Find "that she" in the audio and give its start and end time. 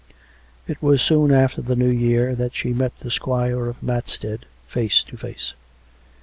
2.33-2.73